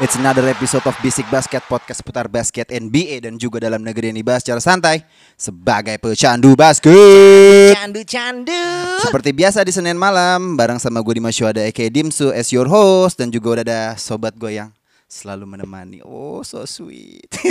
[0.00, 4.16] It's another episode of Basic Basket Podcast seputar basket NBA dan juga dalam negeri yang
[4.16, 5.04] dibahas secara santai
[5.36, 7.76] sebagai pecandu basket.
[7.76, 8.64] Candu-candu.
[9.04, 13.20] Seperti biasa di Senin malam bareng sama gue Dimas Syuhada aka Dimsu as your host
[13.20, 14.72] dan juga udah ada sobat gue yang
[15.04, 16.00] selalu menemani.
[16.00, 17.28] Oh, so sweet.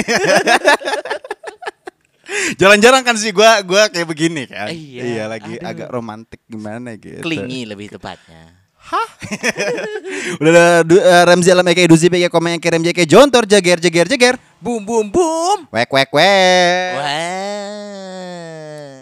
[2.57, 4.73] Jarang-jarang kan sih gue gua kayak begini kan.
[4.73, 5.69] Iya, lagi aduh.
[5.69, 7.21] agak romantis gimana gitu.
[7.21, 8.58] Klingi lebih tepatnya.
[10.41, 14.05] Udah ada uh, Ramzi Alam aka Duzi aka Komeng aka Remzi aka Jontor Jager Jager
[14.09, 14.35] Jager.
[14.59, 15.69] Boom boom boom.
[15.71, 16.91] Wek wek wek.
[16.97, 18.29] Wah.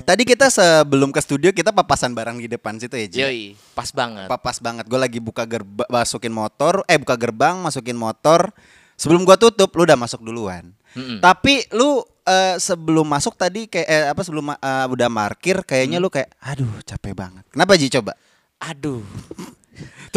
[0.08, 3.20] Tadi kita sebelum ke studio kita papasan barang di depan situ ya Ji.
[3.20, 3.42] Yoi,
[3.76, 4.32] pas banget.
[4.32, 4.88] Papas banget.
[4.88, 8.56] Gue lagi buka gerbang, masukin motor, eh buka gerbang, masukin motor.
[8.96, 10.74] Sebelum gua tutup, lu udah masuk duluan.
[10.96, 11.20] Mm-mm.
[11.20, 16.08] Tapi lu eh, sebelum masuk tadi kayak eh, apa sebelum eh, udah parkir, kayaknya lu
[16.08, 17.44] kayak, aduh capek banget.
[17.52, 18.16] Kenapa Ji coba?
[18.58, 19.04] Aduh.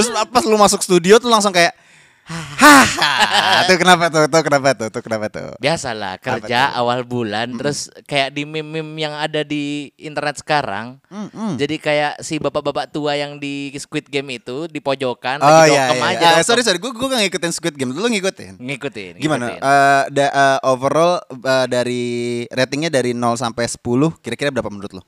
[0.01, 1.77] Terus pas lu masuk studio tuh langsung kayak,
[2.25, 3.67] hahaha.
[3.67, 4.25] tuh kenapa tuh?
[4.31, 4.89] Tuh kenapa tuh?
[4.89, 5.51] Tuh kenapa tuh?
[5.59, 11.03] Biasalah kerja awal bulan terus kayak di meme-meme yang ada di internet sekarang.
[11.11, 11.59] Mm-mm.
[11.59, 15.91] Jadi kayak si bapak-bapak tua yang di Squid Game itu di pojokan Oh lagi iya,
[15.91, 16.07] dokem iya.
[16.15, 16.23] aja.
[16.23, 16.47] Ah, dokem.
[16.47, 17.91] sorry sorry, gue gue gak ngikutin Squid Game.
[17.91, 18.63] Lu ngikutin?
[18.63, 19.13] Ngikutin.
[19.19, 19.59] Gimana?
[19.59, 19.67] ngikutin.
[19.67, 22.03] Eh, da- eh, overall eh, dari
[22.47, 23.83] ratingnya dari 0 sampai 10
[24.23, 25.03] kira-kira berapa menurut lo?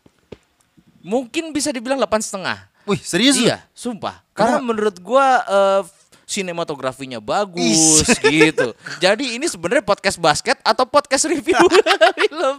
[1.03, 2.72] Mungkin bisa dibilang delapan setengah.
[2.89, 3.39] Wih, serius?
[3.39, 4.23] Iya, sumpah.
[4.35, 5.83] Karena menurut gua eh,
[6.27, 8.73] sinematografinya bagus gitu.
[9.05, 11.61] Jadi ini sebenarnya podcast basket atau podcast review
[12.25, 12.55] film.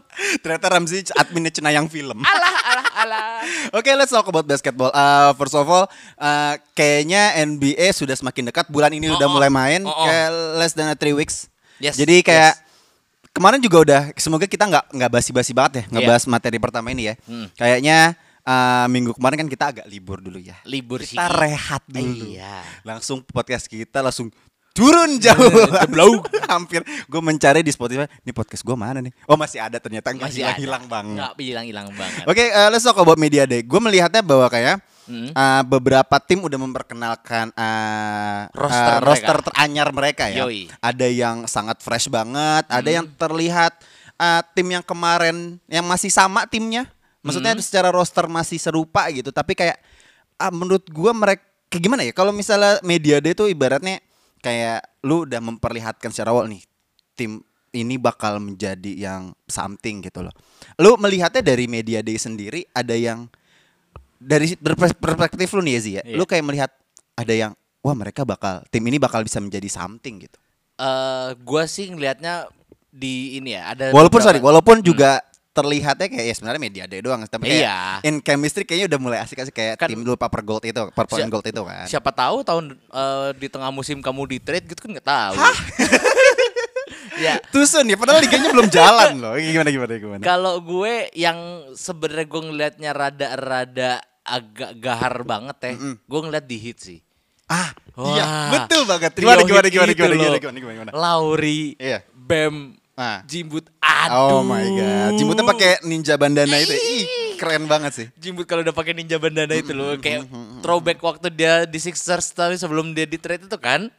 [0.45, 2.21] Ternyata Ramzi adminnya Cenayang Film.
[2.21, 3.27] Alah, alah, alah.
[3.81, 4.93] Oke, let's talk about basketball.
[4.93, 5.89] Uh, first of all,
[6.21, 8.69] uh, kayaknya NBA sudah semakin dekat.
[8.69, 9.33] Bulan ini Oh, udah oh.
[9.33, 10.05] mulai main, Oh, oh.
[10.05, 10.29] kayak
[10.61, 11.49] less than three weeks.
[11.81, 12.61] Yes, Jadi kayak yes.
[13.33, 14.01] kemarin juga udah.
[14.21, 17.15] Semoga kita nggak nggak basi-basi banget ya ngebahas materi pertama ini ya.
[17.25, 17.49] Hmm.
[17.57, 20.55] Kayaknya uh, minggu kemarin kan kita agak libur dulu ya.
[20.63, 21.35] Libur Kita sih.
[21.35, 22.33] rehat dulu.
[22.33, 22.63] Iya.
[22.81, 24.31] Langsung podcast kita langsung
[24.71, 25.69] turun jauh.
[25.79, 26.27] jeblok.
[26.53, 28.09] Hampir gue mencari di Spotify.
[28.21, 29.13] Ini podcast gue mana nih?
[29.25, 31.17] Oh masih ada ternyata nggak Masih hilang hilang banget.
[31.17, 32.23] Nggak hilang-hilang banget.
[32.25, 33.61] Oke, eh, let's talk about media day.
[33.61, 35.35] Gue melihatnya bahwa kayak Hmm.
[35.35, 39.03] eh, beberapa tim udah memperkenalkan eh, Roster eh, mereka.
[39.03, 40.47] roster teranyar mereka ya.
[40.47, 40.71] Yoi.
[40.79, 42.97] Ada yang sangat fresh banget, ada Hmm.
[43.03, 43.75] yang terlihat
[44.15, 46.87] eh, tim yang kemarin yang masih sama timnya.
[47.23, 47.63] Maksudnya Hmm.
[47.63, 49.79] secara roster masih serupa gitu, tapi kayak
[50.35, 52.11] ah, menurut gue mereka kayak gimana ya?
[52.11, 54.03] Kalau misalnya media day itu ibaratnya
[54.43, 56.61] kayak lu udah memperlihatkan secara awal nih
[57.15, 57.39] tim
[57.71, 60.35] ini bakal menjadi yang something gitu loh.
[60.77, 63.25] Lu melihatnya dari media day sendiri ada yang
[64.19, 64.53] dari
[64.99, 66.03] perspektif lu nih ya Zi ya.
[66.05, 66.15] Iya.
[66.15, 66.71] Lu kayak melihat
[67.15, 70.37] ada yang wah mereka bakal tim ini bakal bisa menjadi something gitu.
[70.75, 72.45] Eh, gua sih ngelihatnya
[72.87, 76.97] di ini ya ada Walaupun beberapa- sorry, walaupun juga terlihatnya kayak ya sebenarnya media day
[76.97, 77.77] doang tapi kayak Iya.
[78.03, 81.29] in chemistry kayaknya udah mulai asik-asik kayak Kan- tim dulu Paper Gold itu, Purple and
[81.29, 81.85] Si- Gold itu kan.
[81.85, 85.35] Siapa tahu tahun eh, di tengah musim kamu di trade gitu kan nggak tahu.
[87.23, 89.33] ya, soon ya, padahal liganya belum jalan loh.
[89.37, 90.21] Gimana gimana gimana.
[90.23, 91.37] kalau gue yang
[91.71, 95.73] sebenarnya gue ngelihatnya rada-rada agak gahar banget ya.
[96.01, 96.99] Gue ngeliat di hit sih.
[97.45, 99.13] Ah, Wah, iya, betul banget.
[99.13, 100.17] Gimana gimana gimana gimana loh.
[100.17, 100.73] gimana gimana gimana.
[100.89, 100.91] gimana.
[100.95, 102.01] Lauri, Iya.
[102.09, 103.25] Bam, Ah.
[103.25, 103.65] Jimbut.
[103.79, 104.37] Aduh.
[104.37, 105.11] Oh my god.
[105.17, 106.69] Jimbutnya pakai ninja bandana itu.
[106.69, 107.03] Ih,
[107.35, 108.07] keren banget sih.
[108.15, 112.29] Jimbut kalau udah pakai ninja bandana itu loh kayak Hmm, throwback waktu dia di Sixers
[112.29, 113.89] tapi sebelum dia di trade itu kan.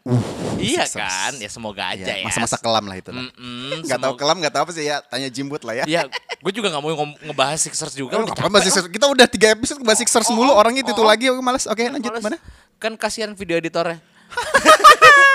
[0.57, 0.95] iya Sixers.
[1.11, 1.33] kan?
[1.37, 2.25] Ya semoga aja Iya, ya.
[2.25, 3.27] Masa-masa kelam lah itu lah.
[3.27, 4.97] Mm-mm, Gak tahu semoga- kelam, gak tahu apa sih ya.
[5.03, 5.85] Tanya Jimbut lah ya.
[5.85, 6.03] Ya,
[6.39, 8.15] gue juga gak mau ngebahas Sixers juga.
[8.15, 8.87] Oh, udah apa Sixers?
[8.87, 10.55] Kita udah tiga episode ngebahas Sixers mulu.
[10.55, 11.03] Orangnya itu oh.
[11.03, 11.27] lagi.
[11.29, 11.67] Aku males.
[11.67, 12.23] Oke, lanjut Males.
[12.23, 12.39] mana?
[12.79, 13.99] Kan kasihan video editornya.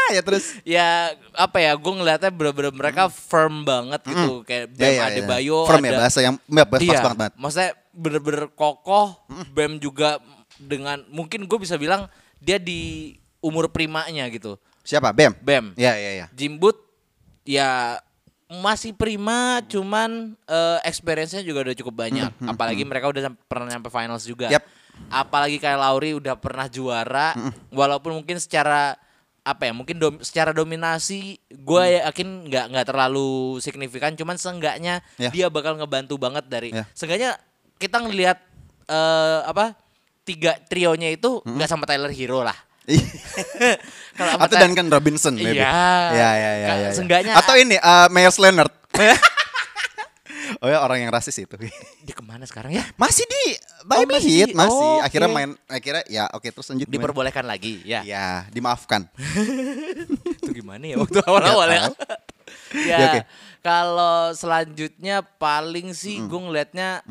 [0.16, 0.46] Ya terus.
[0.66, 0.88] Ya
[1.34, 4.42] apa ya, gue ngeliatnya bener-bener mereka firm banget gitu.
[4.44, 5.04] Kayak Bam Ya, ya, ya.
[5.14, 5.58] Adebayo.
[5.70, 7.34] Firm ya ada- bahasa yang ya, bahasa Iya, banget banget.
[7.38, 9.08] maksudnya bener-bener kokoh.
[9.52, 10.18] Bam juga
[10.58, 14.58] dengan mungkin gue bisa bilang dia di umur primanya gitu.
[14.82, 15.14] Siapa?
[15.14, 15.32] Bam.
[15.40, 15.66] Bam.
[15.78, 16.28] Ya, ya, ya.
[16.34, 16.76] Jimbut
[17.44, 18.00] ya
[18.50, 22.34] masih prima, cuman eh, experience-nya juga udah cukup banyak.
[22.44, 24.50] Apalagi mereka udah samp- pernah nyampe finals juga.
[24.50, 24.66] Yap.
[25.08, 27.32] Apalagi kayak Lauri udah pernah juara,
[27.72, 29.00] walaupun mungkin secara
[29.50, 31.20] apa ya mungkin dom- secara dominasi
[31.50, 35.30] gue yakin nggak nggak terlalu signifikan cuman seenggaknya Ya.
[35.30, 36.86] dia bakal ngebantu banget dari Ya.
[36.92, 37.36] seenggaknya
[37.76, 38.38] kita ngelihat
[38.86, 39.74] eh, apa
[40.22, 42.56] tiga trionya itu nggak sama Tyler Hero lah
[44.18, 45.58] Kalau Atau Ty- Duncan Robinson maybe.
[45.58, 45.70] Iya.
[46.10, 46.52] Ya ya ya.
[46.58, 46.90] Ya, ya.
[46.92, 48.74] seenggaknya- Atau ini uh, Myers Leonard.
[50.58, 51.56] oh ya orang yang rasis itu.
[52.06, 53.44] dia ke mana sekarang ya masih di
[53.86, 54.88] Miami masih Heat di- masih.
[54.90, 55.36] oh, Akhirnya oke.
[55.36, 59.06] main akhirnya ya oke terus lanjut diperbolehkan lagi ya Ya, dimaafkan.
[60.42, 63.20] itu gimana ya waktu awal-awal ya ya Ya, oke.
[63.62, 67.06] kalau selanjutnya paling sih gue ngelihatnya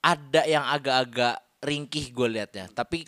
[0.00, 3.06] ada yang agak-agak ringkih gue liatnya tapi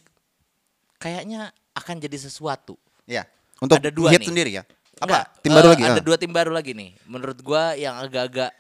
[0.97, 3.27] kayaknya akan jadi sesuatu Ya.
[3.59, 4.29] Untuk Ada dua Heat nih.
[4.31, 4.63] sendiri ya.
[4.99, 5.27] Apa?
[5.43, 5.83] Tim baru eh, lagi.
[5.87, 6.05] Ada ah.
[6.05, 6.91] dua tim baru lagi nih.
[7.07, 8.51] Menurut gua yang agak-agak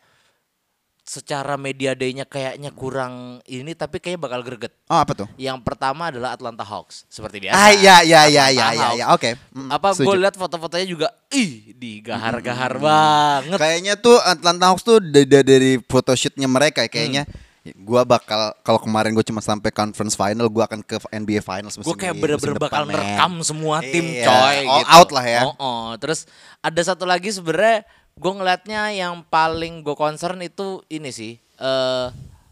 [1.02, 4.70] secara media day-nya kayaknya kurang ini tapi kayaknya bakal greget.
[4.86, 5.28] Oh, apa tuh?
[5.34, 7.58] Yang pertama adalah Atlanta Hawks seperti biasa.
[7.58, 9.04] Ah ya ya ya ya Atlanta ya.
[9.10, 9.30] Oke.
[9.50, 13.58] Mm, Apa gue lihat foto-fotonya juga ih digahar-gahar banget.
[13.58, 17.24] Kayaknya tuh Atlanta Hawks tuh dari, dari photoshootnya mereka ya, kayaknya
[17.62, 17.86] Hmm.
[17.86, 21.94] gua bakal kalau kemarin gue cuma sampai conference final, gua akan ke NBA Finals Gue
[21.94, 22.94] kayak bener-bener bakal depan, man.
[22.98, 24.90] merekam semua tim Iya, coy all gitu.
[24.90, 25.42] out lah ya.
[25.46, 25.86] Oh, oh.
[25.94, 26.26] Terus
[26.58, 27.86] ada satu lagi sebenarnya
[28.22, 32.06] gue ngelihatnya yang paling gue concern itu ini sih eh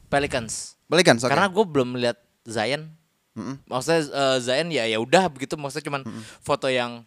[0.06, 0.74] Pelicans.
[0.84, 1.30] Pelicans, oke.
[1.30, 2.90] Karena gue belum melihat Zion.
[3.64, 6.02] Maksudnya eh, Zion ya ya udah begitu maksudnya cuman
[6.42, 7.06] foto yang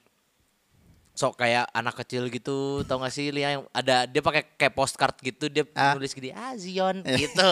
[1.13, 5.13] sok kayak anak kecil gitu tau gak sih Lia yang ada dia pakai kayak postcard
[5.21, 5.93] gitu dia Ah.
[5.93, 7.49] nulis gini ah Zion gitu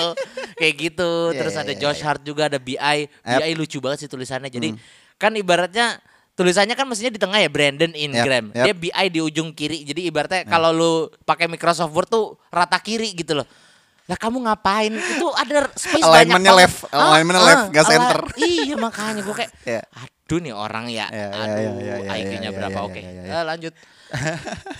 [0.57, 2.73] kayak gitu Iya, terus iya, ada iya, Josh Hart juga ada BI
[3.21, 3.37] Yep.
[3.37, 4.73] BI lucu banget sih tulisannya jadi
[5.13, 6.01] kan ibaratnya
[6.41, 8.49] tulisannya kan mestinya di tengah ya Brandon Ingram.
[8.57, 8.65] yep.
[8.65, 9.85] dia BI di ujung kiri.
[9.85, 10.91] Jadi ibaratnya kalau lu
[11.23, 13.47] pakai Microsoft Word tuh rata kiri gitu loh
[14.03, 16.63] lah kamu ngapain itu ada space banyak Alignment-nya banget.
[16.67, 18.19] left, alignment-nya left, nggak ala- center.
[18.37, 19.81] iya makanya gue kayak Iya.
[19.91, 23.21] aduh nih orang ya Iya, iya, aduh iya, iya, iya, IQ-nya iya, berapa oke iya.
[23.31, 23.73] Eh, lanjut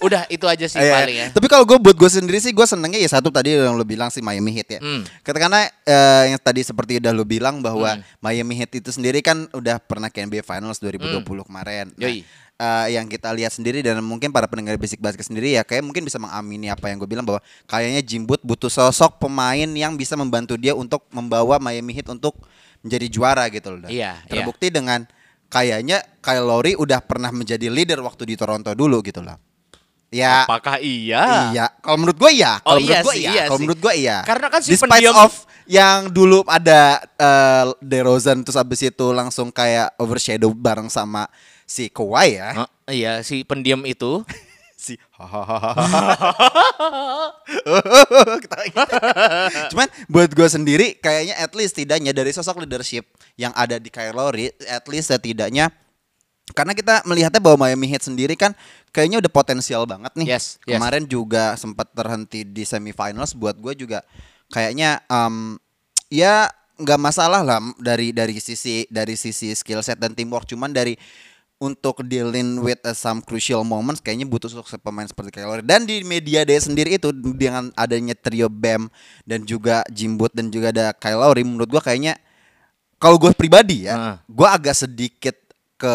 [0.02, 3.00] udah itu aja sih paling ya Tapi kalau gue buat gue sendiri sih gue senengnya
[3.00, 4.80] ya satu tadi yang lo bilang sih Miami Heat ya.
[4.80, 5.08] Hmm.
[5.24, 8.04] Karena eh, yang tadi seperti udah lo bilang bahwa Hmm.
[8.20, 11.88] Miami Heat itu sendiri kan udah pernah ke NBA Finals 2020 kemarin.
[11.90, 12.04] Nah.
[12.04, 12.28] Yoi.
[12.62, 16.06] Eh, yang kita lihat sendiri dan mungkin para pendengar basic basket sendiri ya kayak mungkin
[16.06, 20.54] bisa mengamini apa yang gue bilang bahwa kayaknya Jimbut butuh sosok pemain yang bisa membantu
[20.62, 22.38] dia untuk membawa Miami Heat untuk
[22.86, 23.90] menjadi juara gitu loh.
[23.90, 25.10] Iya, Terbukti dengan
[25.50, 29.38] kayaknya Kyle Lowry udah pernah menjadi leader waktu di Toronto dulu gitu loh.
[30.12, 32.60] Ya, apakah iya Iya, kalau menurut gue iya.
[32.68, 33.32] Oh, Kalau iya menurut gue sih, iya.
[33.32, 34.18] iya Kalau menurut gue iya.
[34.28, 35.34] Karena kan si Despite pendiam- of
[35.72, 41.32] yang dulu ada eh, DeRozan terus abis itu langsung kayak overshadow bareng sama
[41.72, 42.68] si Kawhi ya.
[42.68, 44.28] Oh, iya si pendiam itu
[44.84, 45.00] si.
[49.72, 53.08] Cuman buat gue sendiri kayaknya at least tidaknya dari sosok leadership
[53.40, 55.72] yang ada di Kyle Lowry at least setidaknya
[56.52, 58.52] karena kita melihatnya bahwa Miami Heat sendiri kan
[58.92, 60.36] kayaknya udah potensial banget nih.
[60.36, 60.76] Yes, yes.
[60.76, 64.04] Kemarin juga sempat terhenti di semifinals buat gue juga
[64.52, 65.56] kayaknya em,
[66.12, 66.52] ya
[66.82, 70.98] nggak masalah lah dari dari sisi dari sisi skill set dan teamwork cuman dari
[71.62, 75.86] untuk dealing with uh, some crucial moments kayaknya butuh sosok pemain seperti Kyle Lowry dan
[75.86, 78.90] di media day sendiri itu dengan adanya trio Bam
[79.24, 82.18] dan juga Jimbut dan juga ada Kyle Lowry menurut gua kayaknya
[82.98, 84.16] kalau gue pribadi ya Ah.
[84.26, 85.38] gua agak sedikit
[85.78, 85.94] ke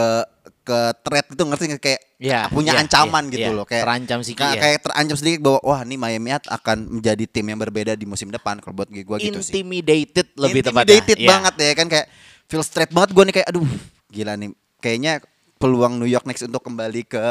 [0.63, 1.83] ke threat gitu ngerti nggak?
[1.83, 3.59] kayak Iya, punya iya, ancaman iya, gitu iya.
[3.59, 4.63] loh kayak Terancam sedikit kayak, ya.
[4.65, 8.33] kayak terancam sedikit bahwa wah nih Miami Heat akan menjadi tim yang berbeda di musim
[8.33, 11.29] depan kalau buat gue gitu sih intimidated lebih tepatnya intimidated Iya.
[11.29, 12.07] banget ya kan kayak
[12.49, 13.67] feel straight banget gue nih kayak aduh
[14.11, 14.51] gila nih
[14.81, 15.13] kayaknya
[15.57, 17.25] peluang New York Knicks untuk kembali ke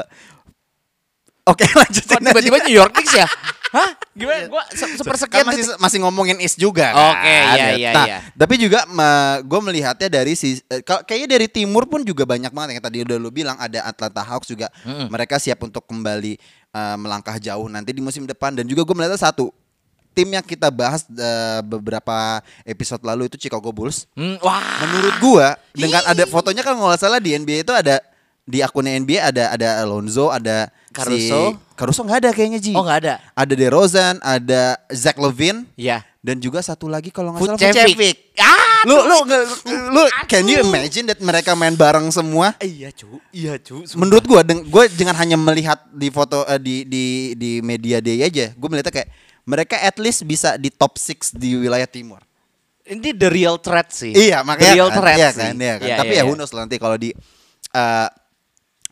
[1.46, 3.27] Oke lanjutin Kok tiba-tiba New York Knicks ya?
[3.75, 3.91] Hah?
[4.15, 4.48] Gimana?
[4.48, 7.12] Gua se Kan sepersekian masih detik- masih ngomongin East juga kan.
[7.12, 8.17] Oke, iya, iya, Nah, iya.
[8.32, 8.88] Tapi juga
[9.44, 13.17] gue melihatnya dari si eh, kayaknya dari timur pun juga banyak banget yang tadi udah
[13.20, 14.72] lu bilang ada Atlanta Hawks juga
[15.12, 16.39] mereka siap untuk kembali
[16.72, 19.51] eh, melangkah jauh nanti di musim depan dan juga gue melihatnya satu
[20.15, 24.08] tim yang kita bahas eh, beberapa episode lalu itu Chicago Bulls.
[24.15, 24.63] Hmm, wah.
[24.88, 28.00] Menurut gua dengan ada fotonya kan kalau nggak salah di NBA itu ada
[28.45, 31.17] di akunnya NBA ada ada Alonzo, ada Caruso.
[31.17, 32.71] si Caruso nggak ada kayaknya Ji.
[32.71, 33.13] Oh, nggak ada.
[33.33, 36.05] Ada DeRozan, ada Zach Levine Iya.
[36.21, 38.37] dan juga satu lagi kalau nggak salah Vucevic.
[38.37, 39.17] Ah, Lu lu
[39.91, 42.53] lu can you imagine that mereka main bareng semua?
[42.61, 43.17] iya, cu.
[43.33, 43.81] Iya, cu.
[43.97, 48.53] Menurut gua gua jangan hanya melihat di foto eh, di di di media day aja.
[48.53, 49.09] Gua melihatnya kayak
[49.41, 52.21] mereka at least bisa di top 6 di wilayah timur.
[52.83, 54.13] ini the real threat sih.
[54.13, 55.41] Iya, makanya the real kan, threat iya sih.
[55.41, 55.87] kan, iya kan.
[55.89, 56.29] Iya, Tapi iya, ya iya.
[56.29, 57.09] who knows nanti kalau di
[57.73, 58.07] eh,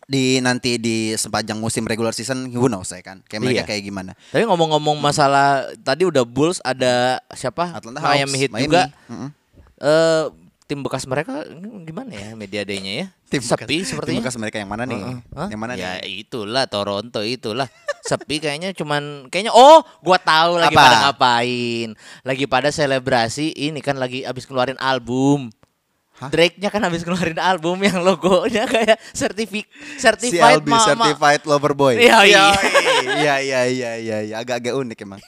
[0.05, 3.24] di nanti di sepanjang musim regular season who knows ya kan.
[3.24, 3.67] Kayak mereka Iya.
[3.67, 4.12] kayak gimana.
[4.27, 7.72] Tapi ngomong-ngomong masalah tadi udah Bulls ada siapa?
[7.74, 8.63] Atlanta Miami Hawks, Heat Miami.
[8.63, 8.81] juga.
[9.07, 9.29] Mm-mm.
[9.79, 10.25] Eh
[10.63, 11.43] tim bekas mereka
[11.83, 13.07] gimana ya media day-nya ya?
[13.33, 14.19] Tim Sepi bekas- Tim sepertinya.
[14.22, 15.01] bekas mereka yang mana nih?
[15.33, 15.50] Hah?
[15.50, 16.22] Yang mana ya nih?
[16.22, 17.67] itulah Toronto itulah.
[18.01, 20.83] Sepi kayaknya cuman kayaknya oh gua tahu lagi Apa?
[20.83, 21.89] pada ngapain.
[22.22, 25.48] Lagi pada selebrasi ini kan lagi abis keluarin album.
[26.13, 26.29] Hah?
[26.29, 29.65] Drake-nya kan habis keluarin album yang logonya kayak certific
[29.98, 31.98] certified CLB ma- ma- Certified Lover Boy.
[31.98, 32.43] Iya, iya.
[33.03, 35.20] Iya iya iya iya iya agak-agak unik emang.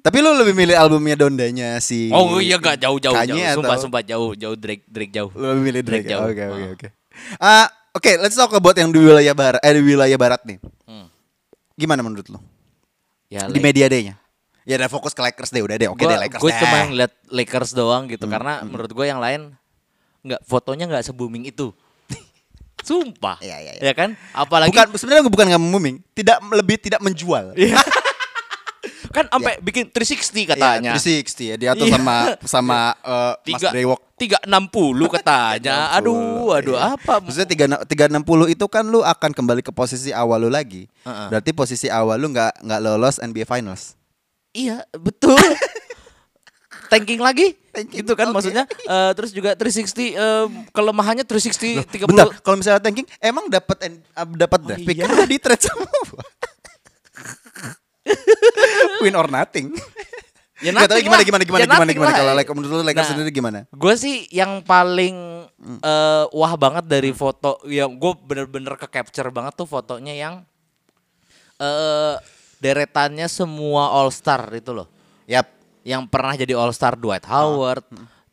[0.00, 3.54] Tapi lu lebih milih albumnya Dondanya si Oh iya gak jauh-jauh Kanye jauh.
[3.56, 5.30] Sumpah atau- sumpah jauh jauh Drake Drake jauh.
[5.30, 6.06] Lu lebih milih Drake.
[6.06, 6.26] Jauh.
[6.26, 6.70] Oke oke Ah.
[6.72, 6.88] oke.
[7.38, 10.58] Ah, oke, let's talk about yang di wilayah barat eh di wilayah barat nih.
[10.84, 11.06] Hmm.
[11.72, 12.42] Gimana menurut lu?
[13.28, 14.18] Ya, Di Lake- media day-nya.
[14.62, 15.86] Ya udah fokus ke Lakers deh, udah deh.
[15.86, 19.18] Oke Gua- deh Lakers Gue cuma ngeliat Lakers doang gitu Hmm, karena menurut gue yang
[19.18, 19.54] lain
[20.20, 21.72] nggak fotonya nggak se booming itu.
[22.86, 23.36] Sumpah.
[23.40, 23.82] Iya, iya, iya.
[23.88, 24.16] Ya kan?
[24.32, 27.52] Apalagi bukan sebenarnya bukan nggak booming, tidak lebih tidak menjual.
[27.58, 27.76] Iya.
[29.10, 30.94] kan sampai bikin 360 katanya.
[30.94, 31.98] Iya, 360 ya diatur Iya.
[31.98, 33.98] sama sama Mas Tiga, Brewok.
[34.14, 35.76] 360 katanya.
[35.90, 36.94] aduh, aduh Iya.
[36.94, 37.18] apa?
[37.18, 40.86] Maksudnya tiga tiga enam puluh itu kan lu akan kembali ke posisi awal lu lagi.
[41.02, 41.26] Heeh.
[41.26, 43.98] Berarti posisi awal lu nggak nggak lolos NBA Finals.
[44.54, 45.34] Iya, betul.
[46.86, 47.58] Tanking lagi?
[47.70, 48.34] Tanking, gitu kan oke.
[48.38, 48.64] maksudnya.
[48.66, 54.26] Eh, terus juga 360 eh, kelemahannya 360 30 Bentar, kalau misalnya tanking, emang dapat uh,
[54.34, 55.06] dapat Oh, draft pick iya.
[55.24, 55.86] di trade semua.
[59.02, 59.70] Win or nothing.
[60.60, 62.18] Ya, nothing gimana gimana gimana Ya, gimana gimana lah.
[62.20, 63.58] kalau Lakers menurut lu Lakers Nah, sendiri gimana?
[63.72, 65.16] Gue sih yang paling
[65.80, 70.34] eh, wah banget dari foto yang gue bener-bener ke capture banget tuh fotonya yang
[71.56, 72.16] eh
[72.60, 74.84] deretannya semua All Star itu loh.
[75.24, 75.48] Yap.
[75.82, 77.84] Yang pernah jadi All Star Dwight Howard,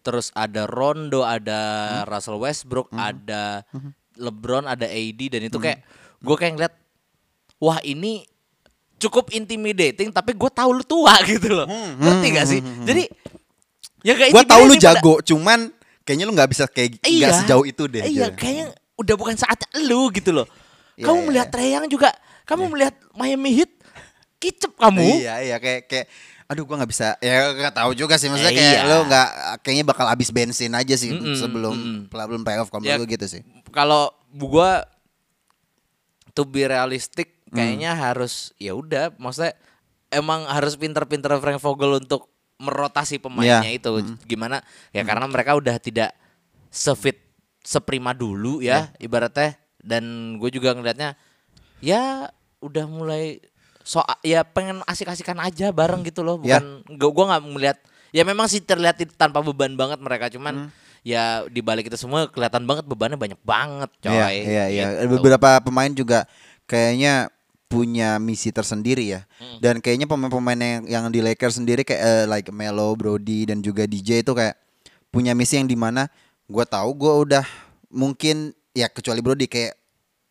[0.03, 1.59] terus ada Rondo, ada
[2.03, 3.63] Russell Westbrook, ada
[4.15, 5.83] LeBron, ada AD dan itu kayak
[6.17, 6.73] gue kayak ngeliat
[7.61, 8.25] wah ini
[8.97, 11.67] cukup intimidating tapi gue tahu lu tua gitu loh.
[11.97, 12.59] Ngerti gak sih?
[12.59, 13.03] Jadi
[14.01, 15.59] ya kayak Gua tahu lu intimidating pada- jago, cuman
[16.07, 18.03] kayaknya lu nggak bisa kayak nggak sejauh itu deh.
[18.07, 18.39] Iya, Jor.
[18.39, 18.65] kayaknya
[18.97, 20.47] udah bukan saatnya lu gitu loh.
[20.97, 21.53] Iya, kamu iya, melihat iya.
[21.53, 22.09] Trae Young juga,
[22.47, 23.71] kamu melihat Miami Heat,
[24.39, 25.03] kicep kamu.
[25.21, 26.07] Iya iya kayak kayak
[26.47, 28.87] aduh gua nggak bisa ya nggak tahu juga sih maksudnya Eh, kayak iya.
[28.87, 29.27] lo nggak
[29.61, 32.01] kayaknya bakal habis bensin aja sih Mm-mm, sebelum mm-mm.
[32.07, 33.43] belum playoff kalau Ya, gitu sih.
[33.69, 34.87] Kalau gua
[36.31, 37.55] to be realistic Hmm.
[37.55, 39.55] kayaknya harus ya udah maksudnya
[40.09, 42.27] emang harus pinter-pinter Frank Vogel untuk
[42.57, 43.79] merotasi pemainnya Iya.
[43.79, 43.89] itu
[44.25, 44.59] gimana
[44.91, 46.11] ya karena mereka udah tidak
[46.67, 47.15] sefit
[47.63, 48.99] seprima dulu ya Iya.
[48.99, 50.03] ibaratnya dan
[50.35, 51.15] gue juga ngelihatnya
[51.79, 52.27] ya
[52.59, 53.39] udah mulai
[53.87, 56.59] so ya pengen asik-asikan aja bareng gitu loh Iya.
[56.59, 56.65] bukan
[56.99, 57.77] gua gua nggak melihat
[58.11, 60.67] ya memang sih terlihat tanpa beban banget mereka cuman
[61.07, 64.85] ya di balik itu semua kelihatan banget bebannya banyak banget coy Iya iya iya.
[65.07, 65.15] Gitu.
[65.15, 66.27] Beberapa pemain juga
[66.67, 67.31] kayaknya
[67.67, 69.21] punya misi tersendiri ya.
[69.39, 69.59] Hmm.
[69.59, 73.83] Dan kayaknya pemain-pemain yang, yang di Lakers sendiri kayak eh, like Melo, Brody dan juga
[73.87, 74.55] DJ itu kayak
[75.11, 76.07] punya misi yang di mana
[76.47, 77.45] gue tahu gue udah
[77.91, 79.75] mungkin ya kecuali Brody kayak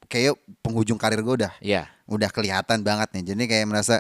[0.06, 1.86] kayak penghujung karir gue udah Iya.
[2.06, 3.34] udah kelihatan banget nih.
[3.34, 3.98] Jadi kayak merasa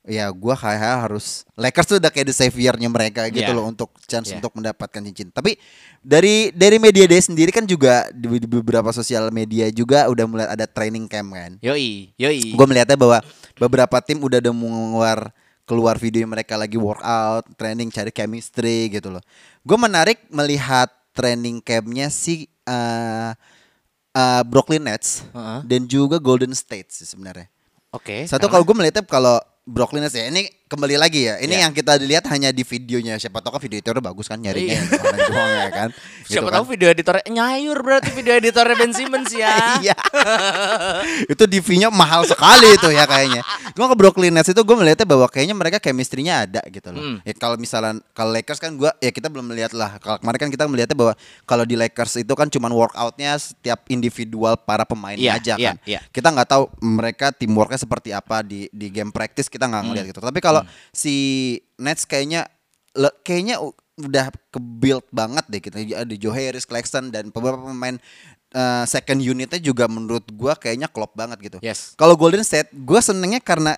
[0.00, 3.52] ya gua kayak harus Lakers tuh udah kayak the saviornya mereka gitu Iya.
[3.52, 4.40] loh untuk chance Iya.
[4.40, 5.28] untuk mendapatkan cincin.
[5.28, 5.60] Tapi
[6.00, 10.46] dari dari media day sendiri kan juga di, di beberapa sosial media juga udah mulai
[10.48, 11.52] ada training camp kan.
[11.60, 12.56] Yoi, yoi.
[12.56, 13.20] Gue melihatnya bahwa
[13.60, 15.28] beberapa tim udah ada mengeluar
[15.68, 19.22] keluar video mereka lagi workout, training, cari chemistry gitu loh.
[19.62, 23.30] Gue menarik melihat training campnya si eh,
[24.10, 25.60] eh, Brooklyn Nets Heeh.
[25.64, 27.46] dan juga Golden State sih sebenarnya.
[27.90, 28.26] Oke.
[28.26, 29.36] Satu karena- kalau gue melihatnya kalau
[29.66, 31.34] Brooklyn Nets ya ini kembali lagi ya.
[31.36, 31.60] Ini Ya.
[31.66, 33.18] yang kita dilihat hanya di videonya.
[33.18, 34.86] Siapa tahu kan video udah bagus kan nyarinya Iya.
[34.86, 35.88] yang doang ya kan.
[36.22, 36.54] Gitu Siapa kan.
[36.62, 39.50] tahu video editornya nyayur berarti video editornya Ben Simmons ya.
[39.82, 39.96] Iya.
[41.32, 43.42] itu DV-nya mahal sekali itu ya kayaknya.
[43.74, 47.02] Cuma ke Brooklyn Nets itu gue melihatnya bahwa kayaknya mereka chemistry-nya ada gitu loh.
[47.02, 47.16] Hmm.
[47.26, 49.98] Ya kalau misalnya kalau Lakers kan gue ya kita belum melihat lah.
[49.98, 54.54] Kalau kemarin kan kita melihatnya bahwa kalau di Lakers itu kan cuman workoutnya setiap individual
[54.54, 55.76] para pemainnya Iya, aja iya, kan.
[55.82, 56.00] iya.
[56.14, 60.22] Kita nggak tahu mereka teamworknya seperti apa di di game practice kita nggak ngelihat gitu.
[60.22, 60.59] Tapi kalau
[60.90, 61.14] si
[61.76, 62.48] Nets kayaknya
[62.96, 63.60] le- kayaknya
[64.00, 65.76] udah ke build banget deh gitu.
[65.76, 68.00] Ada Joe Harris, Claxton dan beberapa pemain
[68.50, 71.58] eh, second unitnya juga menurut gua kayaknya klop banget gitu.
[71.60, 71.94] Yes.
[71.94, 73.76] Kalau Golden State, gua senengnya karena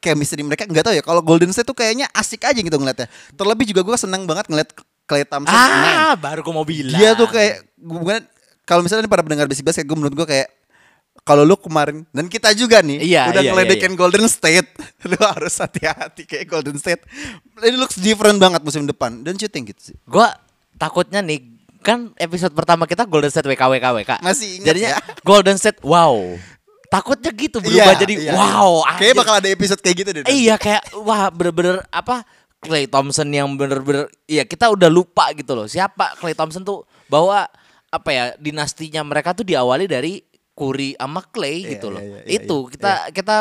[0.00, 1.04] chemistry mereka nggak tahu ya.
[1.04, 3.06] Kalau Golden State tuh kayaknya asik aja gitu ngeliatnya.
[3.36, 4.70] Terlebih juga gua seneng banget ngeliat
[5.10, 5.98] Clay Thompson main.
[5.98, 6.94] Ah, baru gue mau bilang.
[6.94, 8.16] Dia tuh kayak gue
[8.62, 10.46] kalau misalnya para pendengar basic basket gue menurut gue kayak
[11.24, 14.70] kalau lu kemarin dan kita juga nih Iya, udah iya, ngeledekin Golden State,
[15.10, 17.04] lu harus hati-hati kayak Golden State.
[17.60, 19.20] Ini looks different banget musim depan.
[19.22, 19.96] Dan shooting gitu sih.
[20.08, 20.32] Gua
[20.80, 21.44] takutnya nih
[21.80, 24.20] kan episode pertama kita Golden State WKWKWK.
[24.20, 24.98] Masih ingat Jadinya ya?
[25.28, 26.16] Golden State wow.
[26.90, 28.82] Takutnya gitu berubah jadi iya, wow.
[28.82, 28.92] iya.
[28.98, 29.20] Kayak anjir.
[29.22, 30.22] bakal ada episode kayak gitu deh.
[30.26, 32.26] Iya kayak wah bener-bener apa
[32.60, 37.48] Clay Thompson yang bener-bener ya kita udah lupa gitu loh siapa Clay Thompson tuh bahwa
[37.90, 40.20] apa ya dinastinya mereka tuh diawali dari
[40.54, 43.36] Curry sama Clay Iya, gitu loh iya, iya, itu iya, kita kita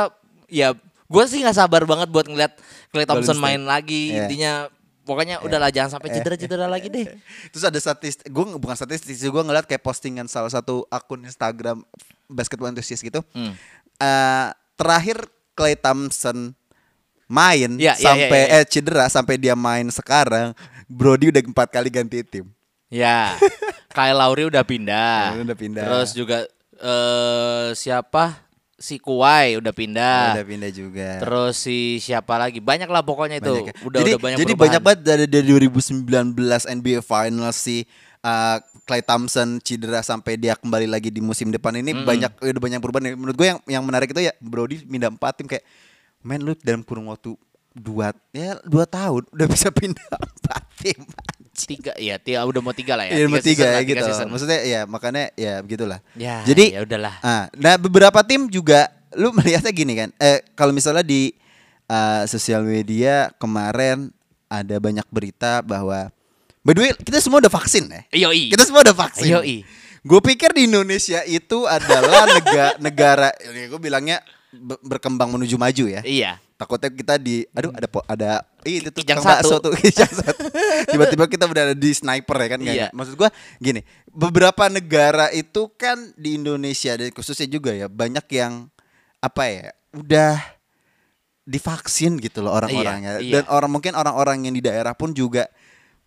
[0.50, 0.68] ya
[1.10, 2.54] gue sih nggak sabar banget buat ngeliat
[2.90, 4.26] Clay Thompson main lagi Iya.
[4.26, 4.54] intinya
[5.04, 7.10] pokoknya udahlah jangan sampai cedera-cedera lagi deh
[7.52, 11.82] Terus ada statistik, gue bukan statistik, sih gue ngeliat kayak postingan salah satu akun Instagram
[12.30, 13.26] basketball enthusiast gitu.
[13.34, 13.58] Hmm.
[13.98, 14.48] Eh,
[14.78, 15.26] terakhir
[15.58, 16.54] Clay Thompson
[17.26, 18.62] main Iya, iya, sampai iya, iya.
[18.62, 20.54] eh cedera sampai dia main sekarang,
[20.86, 22.46] Brody udah empat kali ganti tim.
[22.90, 23.34] Ya,
[23.98, 25.38] Kyle Lowry udah pindah.
[25.38, 25.84] Ya, udah pindah.
[25.90, 26.46] Terus juga
[26.80, 28.48] eh siapa?
[28.80, 30.40] Si Kuwai udah pindah.
[30.40, 31.20] Udah pindah juga.
[31.20, 32.64] Terus si siapa lagi?
[32.64, 33.52] Banyak lah pokoknya itu.
[33.52, 33.76] Banyak ya.
[33.84, 34.64] Udah jadi, udah banyak Jadi perubahan.
[34.72, 36.08] banyak banget dari, dari 2019
[36.80, 37.84] NBA Finals si
[38.24, 38.58] uh,
[38.88, 43.20] Clay Thompson cedera sampai dia kembali lagi di musim depan ini banyak udah banyak perubahan.
[43.20, 45.68] Menurut gue yang yang menarik itu ya Brody pindah empat tim kayak
[46.24, 47.36] main lu dalam kurun waktu
[47.76, 50.08] dua ya dua tahun udah bisa pindah
[50.40, 51.00] empat tim.
[51.72, 54.06] tiga ya tiga udah mau tiga lah ya Iya, nomor tiga season lah, ya gitu.
[54.06, 54.28] season.
[54.30, 56.00] Maksudnya ya makanya ya begitulah.
[56.14, 57.16] Ya, Jadi ya udahlah.
[57.20, 60.10] Ah, nah beberapa tim juga lu melihatnya gini kan.
[60.18, 61.34] Eh kalau misalnya di
[61.88, 64.14] uh, sosial media kemarin
[64.48, 66.10] ada banyak berita bahwa
[66.62, 68.02] by the way kita semua udah vaksin ya.
[68.28, 68.50] Yoi.
[68.50, 69.30] Kita semua udah vaksin.
[69.30, 69.62] Yoi.
[70.00, 76.02] Gue pikir di Indonesia itu adalah negara negara gue bilangnya be- berkembang menuju maju ya.
[76.02, 76.40] Iya.
[76.60, 79.64] Takutnya kita di aduh ada po- ada ih, itu tuh Kijang satu.
[79.64, 80.44] tuh kijang satu.
[80.86, 82.88] Tiba-tiba kita berada di sniper ya kan Iya.
[82.92, 88.68] Maksud gua gini, beberapa negara itu kan di Indonesia dan khususnya juga ya banyak yang
[89.20, 90.36] apa ya, udah
[91.44, 93.18] divaksin gitu loh orang-orangnya.
[93.18, 93.34] Iya, iya.
[93.40, 95.48] Dan orang mungkin orang-orang yang di daerah pun juga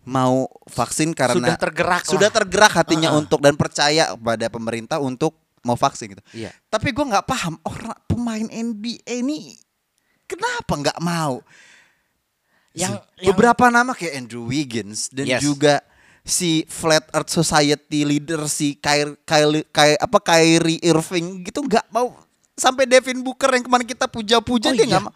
[0.03, 2.35] mau vaksin karena Sudah tergerak sudah lah.
[2.35, 3.21] tergerak hatinya Heeh.
[3.21, 6.23] untuk dan percaya pada pemerintah untuk mau vaksin gitu.
[6.31, 6.51] Iya.
[6.67, 9.55] Tapi gue nggak paham orang pemain NBA ini
[10.33, 11.39] kenapa nggak mau?
[12.73, 15.39] Yang- Si- beberapa nama kayak Andrew Wiggins dan Yes.
[15.39, 15.85] juga
[16.21, 22.17] si Flat Earth Society leader si Kyrie, Kylie, Kyrie- apa Kyrie Irving gitu nggak mau
[22.53, 24.89] sampai Devin Booker yang kemarin kita puja-puja Oh dia iya.
[24.89, 25.13] nggak mau.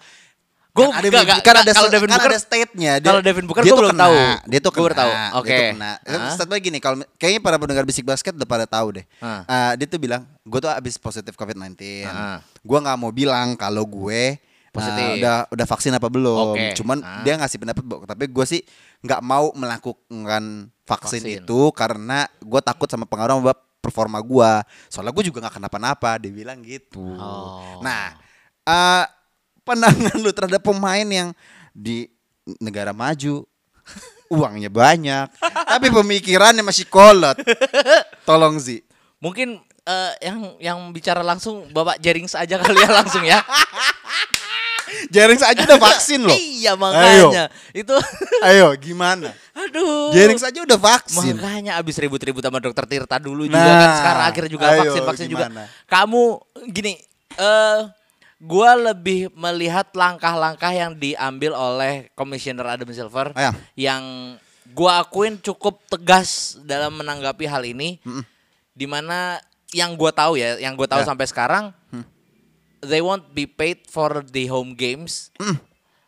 [0.69, 2.93] Gua kan ada, kan ada, kalau Devin kan Booker- ada state-nya.
[3.01, 4.13] Dia- kalau Devin Booker tuh belum tahu.
[4.45, 4.93] Dia tuh kena.
[4.93, 5.11] tahu.
[5.41, 5.57] Oke.
[5.73, 5.91] kena.
[5.97, 6.29] Hah?
[6.29, 9.05] Statement gini, kalau kayaknya para pendengar bisik basket udah pada tahu deh.
[9.17, 9.41] Hah.
[9.41, 12.05] Eh, dia tuh bilang, gue tuh abis positif COVID-19.
[12.05, 12.45] Ah.
[12.61, 14.37] Gue nggak mau bilang kalau gue
[14.77, 15.01] Positif.
[15.03, 16.53] eh, udah udah vaksin apa belum.
[16.53, 16.65] Oke.
[16.77, 17.21] Cuman Ah.
[17.25, 18.61] dia ngasih pendapat, tapi gue sih
[19.01, 21.41] nggak mau melakukan vaksin, Vaksin.
[21.41, 24.51] itu karena gue takut sama pengaruh sama performa gue.
[24.87, 26.17] Soalnya gue juga nggak kenapa-napa.
[26.17, 27.01] Dia bilang gitu.
[27.03, 27.81] Oh.
[27.81, 28.13] Nah,
[28.63, 29.05] eh
[29.61, 31.29] pandangan lu terhadap pemain yang
[31.73, 32.07] di
[32.63, 33.43] negara maju
[34.27, 35.27] uangnya banyak,
[35.63, 37.35] tapi pemikirannya masih kolot.
[38.27, 38.83] Tolong Zi.
[39.17, 43.39] Mungkin eh, yang yang bicara langsung Bapak Jerings aja kali ya langsung ya.
[45.09, 46.31] Jerings aja udah vaksin loh.
[46.33, 47.51] iya makanya.
[47.71, 47.95] Itu
[48.43, 49.31] Ayo, gimana?
[49.51, 50.13] aduh.
[50.13, 51.35] Jerings aja udah vaksin.
[51.35, 55.01] Makanya abis ribut-ribut sama dokter Tirta dulu juga Nah, kan sekarang akhirnya juga ayo, vaksin
[55.03, 55.45] vaksin juga.
[55.85, 56.23] Kamu
[56.69, 56.93] gini,
[57.35, 57.79] eh
[58.37, 63.51] gua lebih melihat langkah-langkah yang diambil oleh Komisioner Adam Silver Ayo.
[63.73, 64.03] yang
[64.71, 67.97] gua akuin cukup tegas dalam menanggapi hal ini.
[68.71, 69.41] Di mana
[69.73, 71.09] yang gua tahu ya, yang gua tahu Ya.
[71.09, 71.73] sampai sekarang,
[72.79, 75.29] they won't be paid for the home games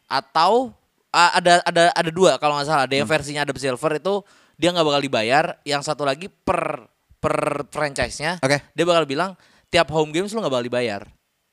[0.06, 0.74] atau
[1.10, 3.16] ah, ada ada ada dua kalau nggak salah ada yang Hmm.
[3.16, 4.14] versinya Adam Silver itu
[4.56, 7.36] dia nggak bakal dibayar yang satu lagi per per
[7.68, 8.60] franchise-nya Oke.
[8.70, 9.32] dia bakal bilang
[9.68, 11.04] tiap home games lu nggak bakal dibayar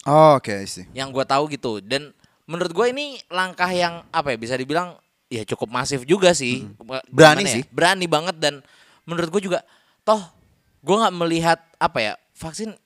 [0.06, 0.86] Oh, Oke, sih.
[0.92, 2.14] yang gue tahu gitu dan
[2.46, 4.94] menurut gue ini langkah yang apa ya bisa dibilang
[5.26, 7.02] ya cukup masif juga sih Hmm.
[7.10, 7.52] Berani ya?
[7.52, 7.62] sih.
[7.68, 8.62] berani banget dan
[9.02, 9.66] menurut gue juga
[10.02, 10.22] toh
[10.80, 12.78] gue nggak melihat apa ya vaksin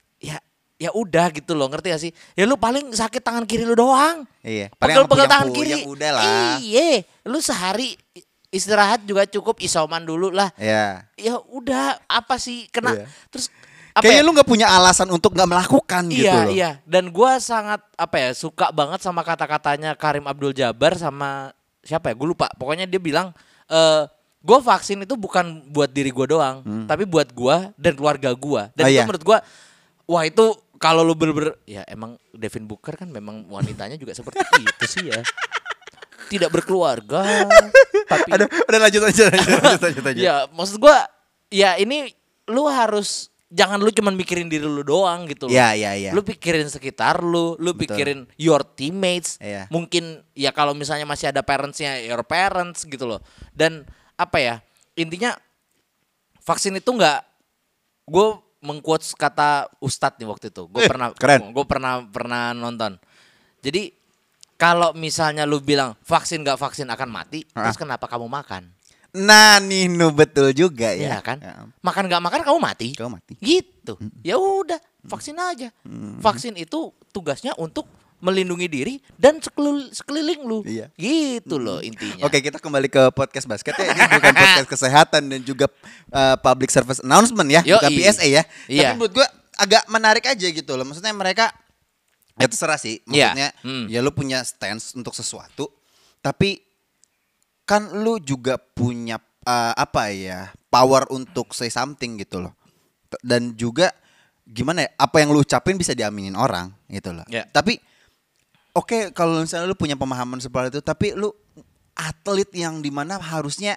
[0.80, 4.24] ya udah gitu loh ngerti gak sih ya lu paling sakit tangan kiri lu doang
[4.40, 4.72] Iya.
[4.72, 6.24] Paling yang pegel-pegel tangan kiri udah lah.
[6.58, 8.00] iya lu sehari
[8.48, 11.04] istirahat juga cukup isoman dulu lah Ya.
[11.14, 13.06] ya udah apa sih kena Iya.
[13.28, 13.52] terus
[13.90, 14.24] apa Kayaknya ya?
[14.24, 16.50] lu nggak punya alasan untuk nggak melakukan gitu iya loh.
[16.50, 22.08] iya dan gua sangat apa ya suka banget sama kata-katanya Karim Abdul Jabbar sama siapa
[22.08, 24.02] ya gue lupa pokoknya dia bilang eh
[24.40, 28.74] gue vaksin itu bukan buat diri gue doang tapi buat gua dan keluarga gua Hmm.
[28.74, 29.04] dan Ah, itu iya.
[29.04, 29.38] menurut gua
[30.06, 30.44] wah itu
[30.80, 35.20] kalau lu bener-bener ya emang Devin Booker kan memang wanitanya juga seperti itu sih ya
[36.32, 37.44] tidak berkeluarga
[38.08, 40.20] tapi Ada, udah lanjut aja, lanjut, lanjut, lanjut aja.
[40.20, 41.04] ya maksud gua
[41.52, 42.10] ya ini
[42.48, 45.52] lu harus jangan lu cuman mikirin diri lu doang gitu loh.
[45.52, 46.10] Iya, iya, iya.
[46.14, 47.98] Lu pikirin sekitar lu, lu Betul.
[47.98, 49.42] pikirin your teammates.
[49.42, 49.66] Iya.
[49.74, 53.18] Mungkin ya kalau misalnya masih ada parentsnya your parents gitu loh.
[53.50, 53.82] Dan
[54.14, 54.54] apa ya?
[54.94, 55.34] Intinya
[56.46, 57.26] vaksin itu nggak
[58.06, 58.26] gue
[58.60, 60.68] mengquotes kata ustadz nih waktu itu.
[60.68, 61.50] Gue Eh, pernah keren.
[61.50, 63.00] gue pernah pernah nonton.
[63.60, 63.92] Jadi
[64.54, 67.64] kalau misalnya lu bilang vaksin nggak vaksin akan mati, Ah.
[67.64, 68.68] terus kenapa kamu makan?
[69.10, 71.20] Nah, Nino betul juga Iya ya.
[71.20, 71.42] kan?
[71.42, 71.66] Ya.
[71.82, 72.88] Makan nggak makan kamu mati.
[72.94, 73.34] Kau mati.
[73.42, 73.98] Gitu.
[74.22, 75.74] Ya udah, vaksin aja.
[76.22, 77.90] Vaksin itu tugasnya untuk
[78.20, 80.61] melindungi diri dan sekelil- sekeliling lu.
[80.62, 80.92] Iya.
[80.94, 82.28] Gitu loh intinya.
[82.28, 83.90] Oke, kita kembali ke podcast basket ya.
[83.90, 85.66] Ini bukan podcast kesehatan dan juga
[86.12, 87.80] uh, public service announcement ya, Yoi.
[87.80, 88.42] bukan PSA ya.
[88.68, 88.92] Iya.
[88.92, 90.85] Tapi menurut gua agak menarik aja gitu loh.
[90.85, 91.48] Maksudnya mereka
[92.37, 93.00] ya terserah sih.
[93.09, 93.33] Iya.
[93.33, 93.85] Maksudnya Hmm.
[93.88, 95.72] ya lu punya stance untuk sesuatu,
[96.20, 96.61] tapi
[97.64, 102.52] kan lu juga punya uh, apa ya power untuk say something gitu loh.
[103.24, 103.90] Dan juga
[104.44, 107.22] gimana ya apa yang lu ucapin bisa diaminin orang gitu loh.
[107.30, 107.46] Ya.
[107.46, 107.78] Tapi
[108.72, 111.30] oke kalau misalnya lu punya pemahaman seperti itu, tapi lu
[111.94, 113.76] atlet yang di mana harusnya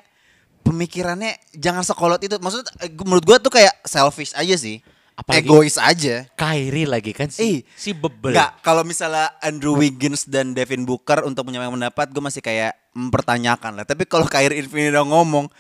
[0.64, 2.36] pemikirannya jangan sekolot itu.
[2.40, 4.80] Maksudnya eh, menurut gua tuh kayak selfish aja sih.
[5.14, 6.26] Apalagi- Egois aja.
[6.34, 8.34] Kyrie lagi kan Ih, si si bebel.
[8.34, 13.78] Enggak, kalau misalnya Andrew Wiggins dan Devin Booker untuk menyampaikan pendapat, gue masih kayak mempertanyakan
[13.78, 13.86] lah.
[13.86, 15.54] Tapi kalau Kyrie Irving udah ngomong,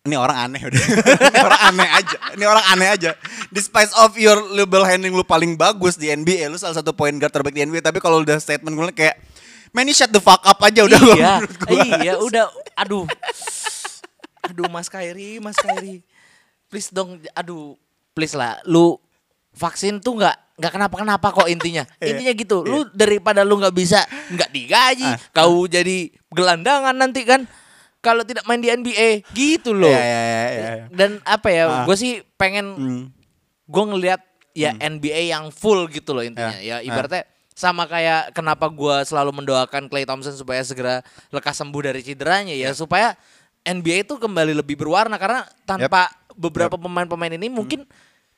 [0.00, 0.80] ini orang aneh udah.
[1.36, 2.16] ini orang aneh aja.
[2.32, 3.10] Ini orang aneh aja.
[3.52, 7.28] Despite of your label handling lu paling bagus di NBA, lu salah satu point guard
[7.28, 7.84] terbaik di NBA.
[7.84, 9.20] Tapi kalau udah statement gue kayak,
[9.76, 11.00] man you shut the fuck up aja udah.
[11.12, 11.84] iya, gua.
[12.00, 12.48] iya udah
[12.80, 13.04] aduh.
[14.48, 16.00] Aduh Mas Kyrie, Mas Kyrie.
[16.72, 17.76] Please dong, aduh,
[18.16, 18.96] please lah lu
[19.52, 21.84] vaksin tuh nggak nggak kenapa-kenapa kok intinya.
[22.00, 22.64] Iya, Intinya gitu.
[22.64, 24.00] Lu daripada lu nggak bisa
[24.32, 27.44] nggak digaji, Ah, kau jadi gelandangan nanti kan
[28.00, 29.88] kalau tidak main di NBA gitu loh.
[29.88, 30.84] Iya, iya, iya, iya.
[30.88, 31.84] Dan apa ya, Ah.
[31.84, 33.02] gue sih pengen Hmm.
[33.64, 36.56] gue ngelihat ya NBA yang full gitu loh intinya.
[36.58, 41.82] Ya, Ya, ibaratnya sama kayak kenapa gua selalu mendoakan Clay Thompson supaya segera lekas sembuh
[41.84, 43.12] dari cederanya ya, supaya
[43.60, 47.84] NBA itu kembali lebih berwarna karena tanpa beberapa pemain-pemain ini mungkin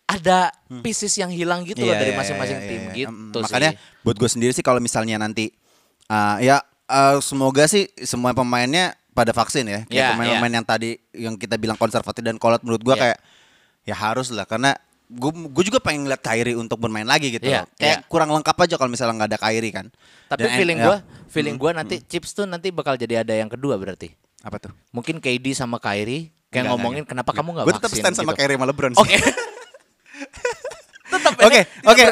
[0.04, 0.50] ada
[0.82, 2.94] pieces yang hilang gitu loh Iya, dari iya, masing-masing iya, tim iya.
[2.98, 3.42] gitu Mm, sih.
[3.46, 3.70] Makanya
[4.02, 5.54] buat gue sendiri sih kalau misalnya nanti
[6.10, 6.58] uh, ya
[6.90, 9.80] uh, semoga sih semua pemainnya pada vaksin ya.
[9.86, 13.02] Kayak Iya, pemain-pemain yang tadi yang kita bilang konservatif dan kolot menurut gue Iya.
[13.12, 13.18] kayak
[13.82, 14.72] ya harus lah karena
[15.12, 17.44] gue gue juga pengen ngeliat Kyrie untuk bermain lagi gitu.
[17.44, 17.68] Loh.
[17.76, 18.08] Kayak iya.
[18.08, 19.86] kurang lengkap aja kalau misalnya nggak ada Kyrie kan.
[20.32, 20.86] Tapi Dan- feeling ya.
[20.88, 20.96] gua,
[21.28, 24.12] feeling gua nanti Chips tuh nanti bakal jadi ada yang kedua berarti.
[24.42, 24.74] apa tuh?
[24.90, 28.16] Mungkin KD sama Kyrie kayak Enggak, ngomongin enggak, kenapa kamu nggak Gue vaksin tetap stand
[28.18, 28.40] sama gitu.
[28.42, 28.92] Kyrie sama LeBron.
[28.98, 29.16] Oke.
[31.22, 32.04] Tetap Oke, oke,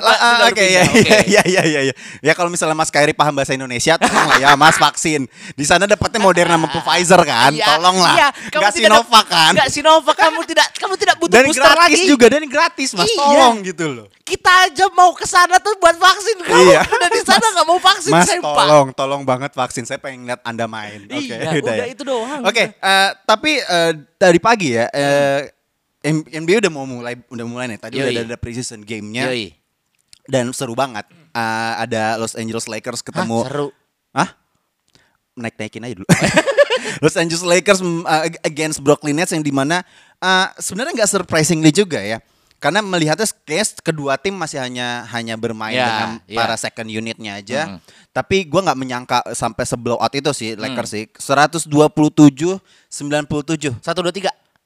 [0.46, 0.82] oke, ya,
[1.26, 1.94] ya, ya, ya, ya.
[2.20, 5.26] Ya kalau misalnya Mas Kairi paham bahasa Indonesia, tolong lah ya, Mas vaksin.
[5.52, 8.14] Di sana dapatnya Moderna sama Pfizer kan, Iya, tolong lah.
[8.14, 9.52] Iya, kamu Gak Sinovac kan.
[9.52, 12.06] Enggak Sinovac kamu tidak kamu tidak butuh Dan booster gratis lagi.
[12.06, 13.18] juga, dan gratis Mas, Iya.
[13.18, 14.06] tolong gitu loh.
[14.22, 16.36] Kita aja mau ke sana tuh buat vaksin.
[16.40, 16.80] Kamu Iya.
[16.94, 19.82] udah di sana nggak mau vaksin Mas, saya, tolong, tolong banget vaksin.
[19.82, 21.02] Saya pengen lihat Anda main.
[21.04, 22.40] Oke, Iya, udah itu doang.
[22.44, 25.59] Oke, eh, tapi eh, dari pagi ya, eh, M-
[26.00, 27.78] NBA udah mau mulai, udah mulai nih.
[27.78, 28.12] Tadi Yoi.
[28.16, 29.52] udah ada preseason game-nya Yoi.
[30.24, 31.04] dan seru banget.
[31.30, 33.38] Eh, ada Los Angeles Lakers Hah, ketemu.
[33.44, 33.68] seru.
[34.10, 34.32] Hah?
[35.36, 36.08] Naik-naikin aja dulu.
[37.04, 39.84] Los Angeles Lakers mm, uh, against Brooklyn Nets yang di mana
[40.18, 42.18] uh, sebenarnya nggak surprisingly juga ya.
[42.60, 46.36] Karena melihatnya kayaknya kedua tim masih hanya hanya bermain Ya, dengan ya.
[46.36, 47.60] para second unitnya aja.
[47.72, 47.78] Mm.
[48.12, 50.60] Tapi gua nggak menyangka sampai seblowout itu sih Mm.
[50.68, 51.04] Lakers sih.
[51.16, 51.68] 127
[52.88, 53.80] 97.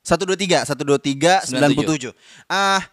[0.05, 0.63] Satu dua tiga.
[0.63, 2.13] 123 123 97.
[2.47, 2.85] Ah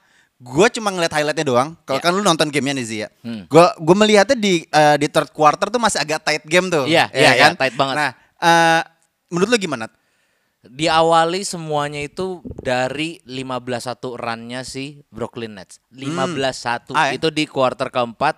[0.42, 1.70] gue cuma ngeliat highlightnya doang.
[1.84, 2.04] Kalau Ya.
[2.04, 3.00] kan lu nonton gamenya nih Zia.
[3.00, 3.08] ya.
[3.22, 3.44] Hmm.
[3.46, 6.88] Gue gue melihatnya di eh, di third quarter tuh masih agak tight game tuh.
[6.88, 7.96] Iya, Ya iya, iya, tight banget.
[8.00, 8.82] Nah, eh,
[9.30, 9.86] menurut lu gimana?
[10.62, 15.82] Diawali semuanya itu dari 15-1 run-nya si Brooklyn Nets.
[15.90, 17.18] 15-1 Ah, ya?
[17.18, 18.38] itu di quarter keempat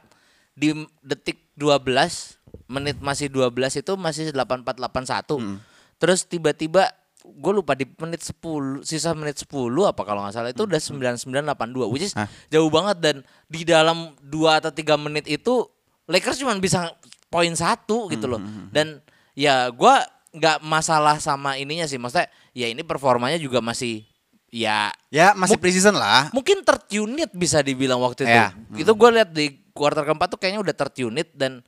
[0.55, 0.71] di
[1.03, 5.35] detik 12 menit masih 12 itu masih 8481.
[5.35, 5.59] Hmm.
[5.99, 6.87] Terus tiba-tiba
[7.25, 8.35] gue lupa di menit 10
[8.81, 9.47] sisa menit 10
[9.83, 12.23] apa kalau nggak salah itu udah 9982 which is Hmm.
[12.23, 12.29] Hah?
[12.47, 15.65] jauh banget dan di dalam 2 atau 3 menit itu
[16.03, 16.91] Lakers cuma bisa
[17.25, 18.43] poin satu gitu loh.
[18.69, 18.99] Dan
[19.33, 24.03] ya gua nggak masalah sama ininya sih maksudnya ya ini performanya juga masih
[24.49, 26.27] ya Ya masih preseason lah.
[26.29, 28.35] mungkin third unit bisa dibilang waktu itu.
[28.35, 28.51] Ya.
[28.75, 31.63] Itu gue lihat di kuarter keempat tuh kayaknya udah third unit dan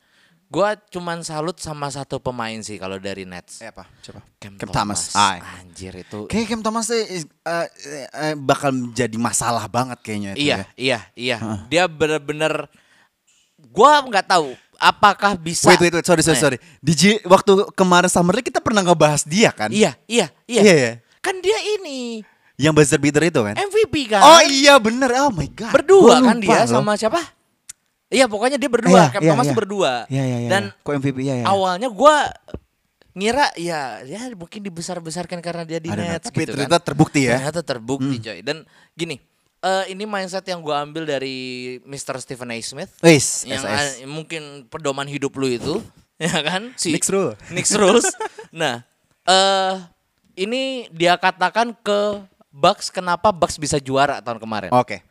[0.48, 3.60] gua cuman salut sama satu pemain sih kalau dari Nets.
[3.60, 3.84] Eh apa?
[4.02, 4.22] Coba.
[4.38, 5.12] Cam, Cam Thomas.
[5.12, 5.16] Thomas.
[5.16, 5.42] Ah.
[5.60, 6.26] Anjir itu.
[6.26, 7.68] Kayak Cam Thomas is- eh,
[8.08, 10.64] eh, bakal jadi masalah banget kayaknya itu Iya, ya.
[10.76, 11.38] iya, iya.
[11.66, 12.70] Dia bener-bener
[13.68, 16.58] gua nggak tahu apakah bisa Wait, wait, wait, sorry, sorry, Eh, sorry.
[16.78, 19.72] Di G- waktu kemarin Summer kita pernah ngebahas dia kan?
[19.72, 20.62] Iya, iya, iya.
[20.62, 20.92] Iya, iya.
[21.20, 22.22] Kan dia ini
[22.56, 23.52] Yang buzzer beater itu kan?
[23.54, 24.22] MVP kan.
[24.22, 25.74] Oh iya bener, oh my god.
[25.74, 26.80] Berdua kan dia loh.
[26.80, 27.20] sama siapa?
[28.10, 29.10] Iya, pokoknya dia berdua.
[29.10, 29.52] Iya, Cam iya, Thomas iya.
[29.52, 29.94] tuh berdua.
[30.08, 30.50] Iya, iya, iya.
[30.50, 30.84] Dan iya.
[30.86, 31.46] kok MVP ya ya.
[31.50, 32.30] awalnya gua
[33.16, 36.86] ngira ya ya mungkin dibesar-besarkan karena dia di Ada, Nets tapi gitu ternyata kan.
[36.92, 37.40] terbukti ya.
[37.40, 38.40] Ternyata terbukti coy.
[38.46, 38.58] Dan
[38.94, 39.16] gini,
[39.64, 42.22] eh, ini mindset yang gua ambil dari Mr.
[42.22, 42.58] Stephen A.
[42.62, 43.74] Smith Wis, yang SS.
[43.74, 45.82] ah, mungkin pedoman hidup lu itu,
[46.22, 46.76] ya kan?
[46.78, 47.34] Si Nick's rule.
[47.50, 48.06] Nick's rules.
[48.54, 48.86] nah,
[49.26, 49.76] eh
[50.36, 52.22] ini dia katakan ke
[52.56, 54.72] Bucks kenapa Bucks bisa juara tahun kemarin.
[54.72, 55.04] Oke.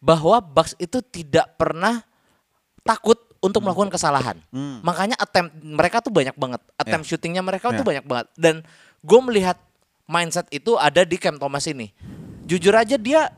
[0.00, 2.04] Bahwa Bucks itu tidak pernah
[2.82, 4.36] takut untuk melakukan kesalahan.
[4.82, 6.60] Makanya attempt mereka tuh banyak banget.
[6.76, 7.08] Attempt Ya.
[7.08, 7.88] shootingnya mereka tuh Ya.
[7.88, 8.26] banyak banget.
[8.36, 8.54] Dan
[9.00, 9.56] gue melihat
[10.04, 11.92] mindset itu ada di Cam Thomas ini.
[12.44, 13.30] Jujur aja dia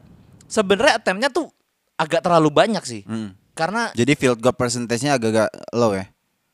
[0.46, 1.52] sebenarnya attemptnya tuh
[1.94, 3.02] agak terlalu banyak sih.
[3.06, 3.36] Hmm.
[3.52, 6.08] Karena Jadi field goal percentage-nya agak-agak low ya.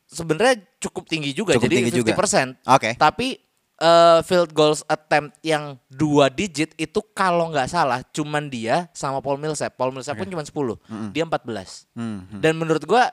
[0.08, 2.16] sebenarnya cukup tinggi juga Cukup jadi tinggi juga.
[2.16, 2.56] 50%.
[2.64, 2.96] Oke.
[2.96, 3.38] Tapi
[3.78, 9.38] eh, field goals attempt yang dua digit itu kalau nggak salah cuman dia sama Paul
[9.38, 9.74] Millsap.
[9.78, 11.14] Paul Millsap pun cuma 10.
[11.14, 11.86] Dia 14.
[11.94, 12.26] Hmm.
[12.42, 13.10] Dan menurut gua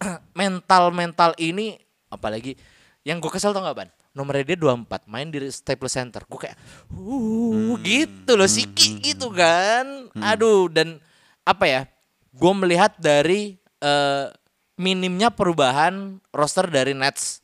[0.38, 1.76] mental-mental ini
[2.12, 2.56] apalagi
[3.06, 3.90] yang gue kesel tau gak Ban?
[4.16, 6.24] Nomornya dia 24 main di Staples Center.
[6.26, 6.56] Gue kayak
[6.90, 10.10] uh gitu loh Siki gitu kan.
[10.18, 10.98] Aduh dan
[11.46, 11.80] apa ya?
[12.34, 14.26] Gue melihat dari eh,
[14.76, 17.40] minimnya perubahan roster dari Nets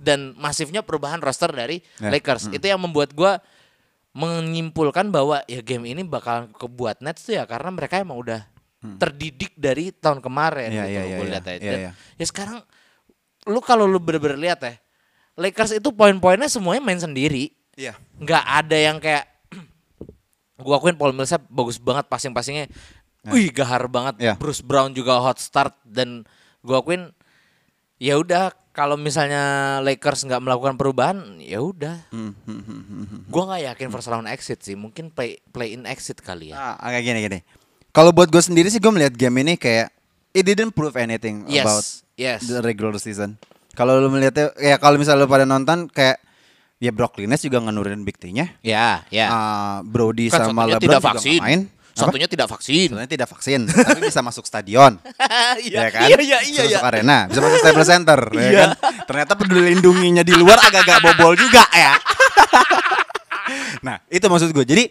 [0.00, 2.08] dan masifnya perubahan roster dari Ya.
[2.08, 2.48] Lakers.
[2.48, 3.38] Itu yang membuat gua
[4.10, 8.42] menyimpulkan bahwa ya game ini bakal kebuat Nets tuh ya karena mereka emang udah
[8.98, 11.30] terdidik dari tahun kemarin Iya, gitu loh, iya, gua iya.
[11.30, 11.52] lihat ya.
[11.52, 11.90] Iya, Dan iya.
[12.16, 12.58] ya sekarang
[13.46, 14.74] lu kalau lu bener-bener lihat ya
[15.36, 17.94] Lakers itu poin-poinnya semuanya main sendiri Iya.
[18.18, 19.28] nggak ada yang kayak
[20.64, 22.66] gua akuin Paul Millsap bagus banget passing-passingnya
[23.28, 24.34] wih gahar banget Ya.
[24.34, 26.24] Bruce Brown juga hot start dan
[26.60, 27.12] gua akuin
[28.00, 29.42] ya udah kalau misalnya
[29.80, 32.32] Lakers nggak melakukan perubahan ya udah Hmm,
[33.26, 36.88] gua nggak yakin first round exit sih mungkin play play in exit kali ya Ah,
[36.88, 37.38] kayak gini gini.
[37.90, 39.90] Kalau buat gue sendiri sih gue melihat game ini kayak
[40.30, 41.84] it didn't prove anything Yes, about
[42.16, 42.40] yes.
[42.46, 43.34] the regular season.
[43.72, 46.22] Kalau lu melihatnya ya kalau misalnya lu pada nonton kayak
[46.78, 48.54] ya Brooklyn Nets juga ngenurunin big T-nya.
[48.62, 51.42] ya ya Ah, Brody Kan sama LeBron juga vaksin
[52.00, 52.08] Apa?
[52.08, 54.96] satunya tidak vaksin Sebenarnya tidak vaksin, tapi bisa masuk stadion.
[55.68, 56.08] iya ya kan?
[56.08, 56.76] iya iya iya, Bisa iya.
[56.80, 58.70] masuk arena, bisa masuk Staples Center, ya kan?
[59.04, 61.94] Ternyata peduli lindunginya di luar agak-agak bobol juga ya.
[63.80, 64.64] nah, itu maksud gue.
[64.64, 64.84] Jadi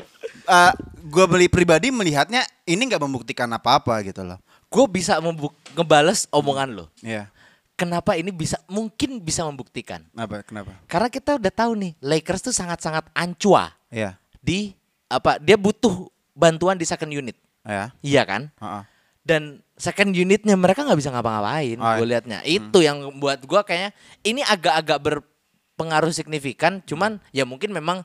[0.45, 0.71] eh
[1.03, 4.37] gue beli pribadi melihatnya ini nggak membuktikan apa-apa gitu loh.
[4.69, 7.25] gue bisa membuk ngebales omongan lo Iya.
[7.73, 10.45] kenapa ini bisa mungkin bisa membuktikan Apa?
[10.45, 10.77] Kenapa?
[10.85, 14.21] karena kita udah tahu nih Lakers tuh sangat-sangat ancua Iya.
[14.37, 14.77] di
[15.09, 16.05] apa dia butuh
[16.39, 17.35] bantuan di second unit.
[17.67, 17.91] Ya.
[17.99, 18.47] iya kan?
[18.55, 18.83] Heeh.
[19.19, 22.39] dan second unitnya mereka nggak bisa ngapa-ngapain Oh, gue liatnya.
[22.41, 23.91] Itu yang buat gue kayaknya
[24.25, 28.01] ini agak-agak berpengaruh signifikan cuman ya mungkin memang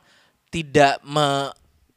[0.52, 1.48] tidak me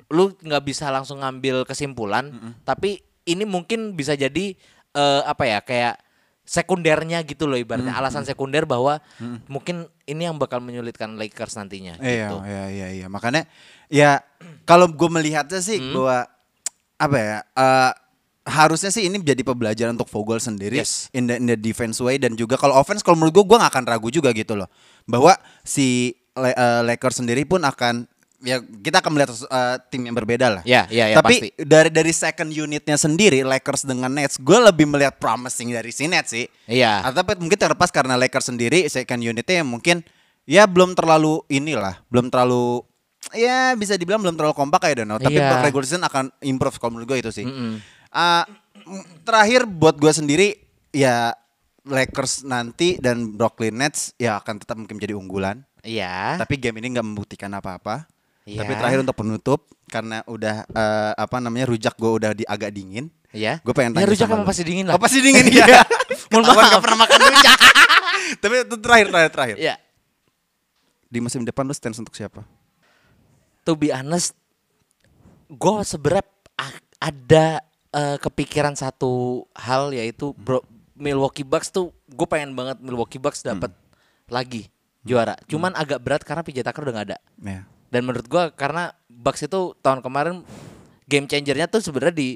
[0.08, 2.32] lu nggak bisa langsung ngambil kesimpulan
[2.63, 4.56] tapi ini mungkin bisa jadi
[4.95, 6.00] eh, apa ya kayak
[6.47, 9.03] sekundernya gitu loh ibaratnya alasan sekunder bahwa
[9.45, 12.36] mungkin ini yang bakal menyulitkan Lakers nantinya Iya, gitu.
[12.41, 13.07] iya, iya, iya.
[13.07, 13.43] Makanya
[13.88, 14.23] ya
[14.63, 15.91] kalau gue melihatnya sih Hmm.
[15.93, 16.17] bahwa
[16.97, 17.38] apa ya?
[17.43, 17.91] eh,
[18.47, 21.12] harusnya sih ini menjadi pembelajaran untuk Vogel sendiri Yes.
[21.12, 23.71] in the, in the defense way dan juga kalau offense kalau menurut gue gue gak
[23.75, 24.71] akan ragu juga gitu loh
[25.03, 28.07] bahwa si Le- eh, Lakers sendiri pun akan
[28.38, 30.62] ya kita akan melihat eh, tim yang berbeda lah.
[30.62, 31.50] Ya, ya, ya, Tapi pasti.
[31.58, 36.32] dari dari second unitnya sendiri Lakers dengan Nets gue lebih melihat promising dari si Nets
[36.32, 36.45] sih.
[36.65, 37.02] Iya.
[37.02, 40.06] Atau tapi mungkin terlepas karena Lakers sendiri second unitnya yang mungkin
[40.45, 42.86] ya belum terlalu inilah, belum terlalu
[43.34, 45.17] ya bisa dibilang belum terlalu kompak kayak Dono.
[45.17, 45.60] Tapi Iya.
[45.60, 47.45] regular season akan improve kalau menurut gue itu sih.
[47.45, 47.82] Mm-mm.
[48.08, 48.45] Ah,
[48.80, 50.47] m- terakhir buat gue sendiri
[50.89, 51.34] ya
[51.84, 55.63] Lakers nanti dan Brooklyn Nets ya akan tetap mungkin menjadi unggulan.
[55.82, 56.36] Iya.
[56.38, 58.08] Tapi game ini nggak membuktikan apa-apa.
[58.47, 58.63] Iya.
[58.63, 59.60] Tapi terakhir untuk penutup
[59.91, 63.12] karena udah eh, apa namanya rujak gue udah di agak dingin.
[63.36, 63.60] Iya.
[63.60, 64.95] Gue pengen Ya tanya rujak sama emang pasti dingin lah.
[64.95, 65.67] Oh pasti dingin ya.
[66.31, 66.67] Mohon maaf.
[66.71, 67.57] nggak pernah makan rujak.
[68.41, 69.55] Tapi itu terakhir terakhir terakhir.
[69.60, 69.75] Iya.
[71.12, 72.47] Di musim depan lu stance untuk siapa?
[73.67, 74.31] to be honest,
[75.51, 76.23] gue sebenernya
[77.03, 77.60] ada
[77.91, 80.63] eh, kepikiran satu hal yaitu bro,
[80.95, 83.75] Milwaukee Bucks tuh gue pengen banget Milwaukee Bucks dapat
[84.31, 84.71] lagi
[85.03, 85.36] juara.
[85.51, 87.17] Cuman agak berat karena PJ Tucker udah gak ada.
[87.43, 87.67] Ya.
[87.88, 90.43] Dan menurut gue karena Bucks itu tahun kemarin
[91.08, 92.30] game changernya tuh sebenarnya di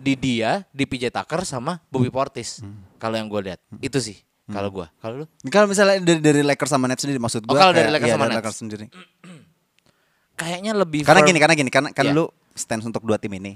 [0.00, 2.64] di dia, di PJ Tucker sama Bobby Portis.
[2.96, 4.86] Kalau yang gue lihat itu sih kalau gue.
[4.98, 5.26] Kalau lu?
[5.48, 8.28] Kalau misalnya dari, dari Lakers sama Nets sendiri maksud Oh, gue kalau dari Lakers sama
[8.28, 8.56] Nets.
[8.56, 8.86] sendiri.
[10.40, 12.16] Kayaknya lebih Karena firm- gini, karena gini, karena kan Iya.
[12.16, 13.54] lu stance untuk dua tim ini.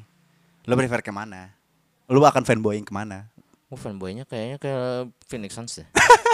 [0.63, 1.51] Lu prefer ke mana?
[2.07, 3.27] Lu akan fanboying ke mana?
[3.69, 4.73] Oh, fanboynya kayaknya ke
[5.27, 5.89] Phoenix Suns deh.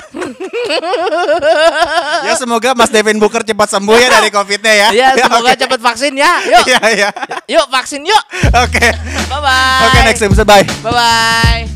[2.24, 4.88] ya semoga Mas Devin Booker cepat sembuh ya dari covidnya ya.
[4.90, 5.61] Iya, semoga oke.
[5.61, 6.33] cepet vaksin ya.
[6.46, 7.09] Yuk, Iya, iya.
[7.50, 8.22] yuk vaksin yuk.
[8.64, 8.87] Oke.
[9.29, 9.85] Bye bye.
[9.90, 10.64] Oke, next episode bye.
[10.83, 11.73] Bye bye.